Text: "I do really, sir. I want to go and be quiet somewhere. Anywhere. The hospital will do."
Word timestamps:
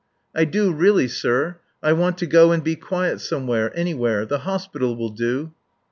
"I 0.33 0.45
do 0.45 0.71
really, 0.73 1.07
sir. 1.07 1.57
I 1.83 1.93
want 1.93 2.17
to 2.17 2.25
go 2.25 2.51
and 2.51 2.63
be 2.63 2.75
quiet 2.75 3.21
somewhere. 3.21 3.71
Anywhere. 3.77 4.25
The 4.25 4.39
hospital 4.39 4.95
will 4.95 5.11
do." 5.11 5.53